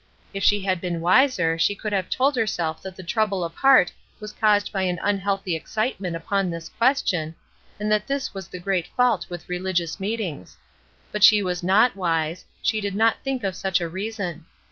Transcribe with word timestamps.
If 0.33 0.43
she 0.43 0.61
had 0.61 0.81
been 0.81 0.99
wiser 0.99 1.59
she 1.59 1.75
could 1.75 1.93
have 1.93 2.09
told 2.09 2.35
herself 2.35 2.81
that 2.81 2.95
the 2.95 3.03
trouble 3.03 3.43
of 3.43 3.53
heart 3.53 3.91
was 4.19 4.31
caused 4.33 4.71
by 4.71 4.81
an 4.81 4.97
unhealthy 5.03 5.55
excitement 5.55 6.15
upon 6.15 6.49
this 6.49 6.69
question, 6.69 7.35
and 7.79 7.91
that 7.91 8.07
this 8.07 8.33
was 8.33 8.47
the 8.47 8.57
great 8.57 8.87
fault 8.97 9.27
with 9.29 9.47
religious 9.47 9.99
meetings; 9.99 10.57
but 11.11 11.23
she 11.23 11.43
was 11.43 11.61
not 11.61 11.95
wise, 11.95 12.43
she 12.63 12.81
did 12.81 12.95
not 12.95 13.17
think 13.23 13.43
of 13.43 13.55
such 13.55 13.79
a 13.79 13.87
reason. 13.87 14.47